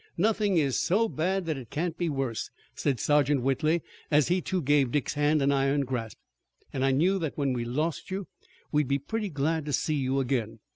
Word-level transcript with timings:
"Nothing 0.17 0.57
is 0.57 0.81
so 0.81 1.07
bad 1.07 1.45
that 1.45 1.57
it 1.59 1.69
can't 1.69 1.95
be 1.95 2.09
worse," 2.09 2.49
said 2.73 2.99
Sergeant 2.99 3.43
Whitley, 3.43 3.83
as 4.09 4.29
he 4.29 4.41
too 4.41 4.59
gave 4.59 4.91
Dick's 4.91 5.13
hand 5.13 5.43
an 5.43 5.51
iron 5.51 5.81
grasp, 5.81 6.17
"and 6.73 6.83
I 6.83 6.89
knew 6.89 7.19
that 7.19 7.37
when 7.37 7.53
we 7.53 7.63
lost 7.65 8.09
you 8.09 8.25
we'd 8.71 8.87
be 8.87 8.97
pretty 8.97 9.29
glad 9.29 9.63
to 9.65 9.73
see 9.73 9.93
you 9.97 10.19
again. 10.19 10.57